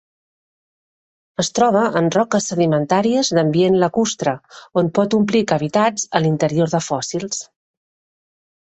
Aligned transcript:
Es 1.43 1.51
troba 1.59 1.83
en 2.01 2.09
roques 2.15 2.47
sedimentàries 2.53 3.31
d'ambient 3.39 3.77
lacustre, 3.85 4.35
on 4.85 4.93
pot 4.97 5.19
omplir 5.21 5.45
cavitats 5.55 6.11
a 6.21 6.25
l'interior 6.27 6.75
de 6.77 6.87
fòssils. 6.91 7.49